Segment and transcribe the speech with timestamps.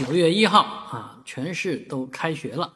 [0.00, 2.72] 九月一号啊，全市都开学了。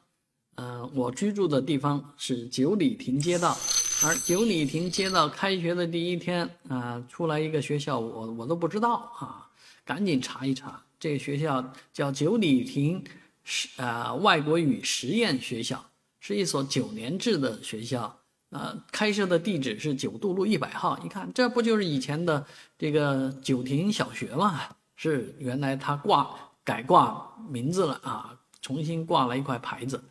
[0.56, 3.56] 嗯，我居住的地方是九里亭街道，
[4.04, 9.48] 而九里亭街道开学的第一天啊，出来一个学校，我我都不知道啊，
[9.86, 13.02] 赶紧查一查，这个学校叫九里亭
[13.42, 15.82] 实啊外国语实验学校，
[16.20, 18.14] 是一所九年制的学校。
[18.50, 22.44] 呃，开设的地址是九渡路一百号，一看这不就是以前的
[22.76, 24.60] 这个九亭小学吗？
[24.94, 26.22] 是原来他挂
[26.64, 30.02] 改挂名字了啊，重新挂了一块牌子，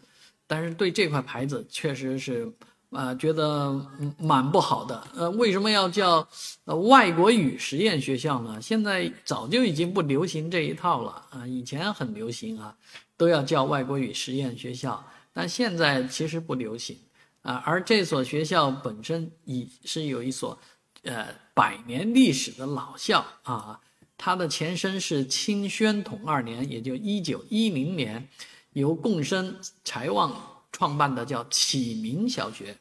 [0.45, 2.53] 但是对这块牌子确实是，
[2.91, 3.73] 呃，觉得
[4.19, 5.07] 蛮不好的。
[5.15, 6.27] 呃，为什么要叫
[6.65, 8.61] 呃外国语实验学校呢？
[8.61, 12.77] 现在早就已经不流行这一套了啊，以前很流行啊，
[13.17, 16.95] 都要叫外国语实验学校，但现在其实不流行。
[17.41, 20.57] 啊，而这所学校本身已是有一所，
[21.01, 23.79] 呃，百年历史的老校啊。
[24.17, 28.27] 它的前身是清宣统二年，也就一九一零年，
[28.73, 30.35] 由贡生柴旺
[30.71, 32.77] 创办的叫启明小学。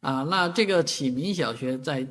[0.00, 2.06] 啊，那这个启明小学在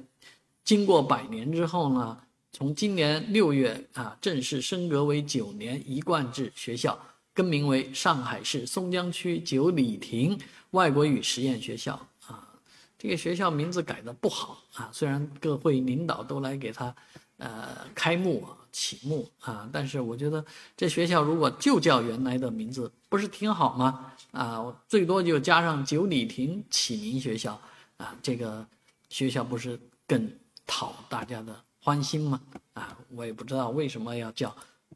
[0.63, 6.99] 经过百年之后呢，从今年六月啊，正式升格为九年一贯制学校，
[7.33, 10.37] 更名为上海市松江区九里亭。
[10.71, 11.93] 外国语实验学校
[12.27, 12.47] 啊，
[12.95, 14.87] 这个学校名字改的不好啊。
[14.93, 16.95] 虽然各会领导都来给他，
[17.39, 20.45] 呃，开幕启幕啊，但是我觉得
[20.77, 24.13] 这学校如果就叫原来的名字，不是挺好吗？
[24.31, 27.59] 啊，最多就加上九里亭启明学校
[27.97, 28.63] 啊，这个
[29.09, 30.31] 学校不是更
[30.67, 32.39] 讨大家的欢心吗？
[32.73, 34.55] 啊，我也不知道为什么要叫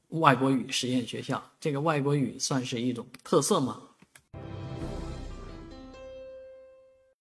[0.09, 3.81] 外国语实验学校，这个外国语算是一种特色吗？